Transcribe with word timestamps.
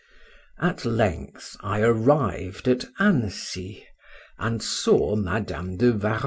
At 0.59 0.83
length 0.83 1.57
I 1.59 1.81
arrived 1.81 2.67
at 2.67 2.85
Annecy, 2.97 3.85
and 4.39 4.63
saw 4.63 5.15
Madam 5.15 5.77
de 5.77 5.91
Warrens. 5.93 6.19